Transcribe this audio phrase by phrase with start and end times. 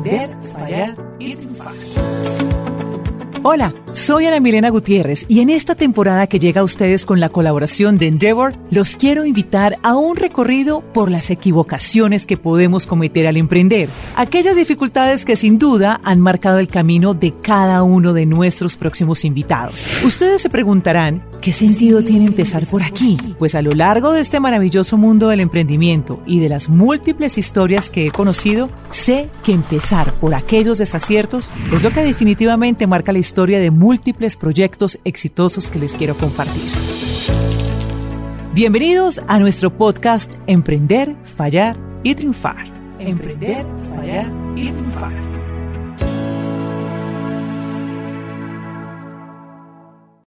[0.00, 2.49] Emprender, fallar y triunfar.
[3.42, 7.30] Hola, soy Ana Milena Gutiérrez y en esta temporada que llega a ustedes con la
[7.30, 13.26] colaboración de Endeavor, los quiero invitar a un recorrido por las equivocaciones que podemos cometer
[13.26, 18.26] al emprender, aquellas dificultades que sin duda han marcado el camino de cada uno de
[18.26, 20.04] nuestros próximos invitados.
[20.04, 23.16] Ustedes se preguntarán, ¿qué sentido tiene empezar por aquí?
[23.38, 27.88] Pues a lo largo de este maravilloso mundo del emprendimiento y de las múltiples historias
[27.88, 33.18] que he conocido, sé que empezar por aquellos desaciertos es lo que definitivamente marca la
[33.18, 36.64] historia historia de múltiples proyectos exitosos que les quiero compartir.
[38.52, 42.66] Bienvenidos a nuestro podcast Emprender, Fallar y Triunfar.
[42.98, 43.64] Emprender,
[43.94, 45.39] Fallar y Triunfar.